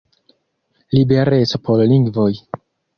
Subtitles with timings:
[0.97, 2.31] Libereco por lingvoj!